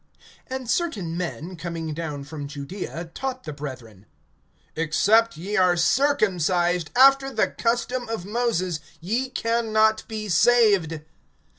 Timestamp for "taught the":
3.13-3.53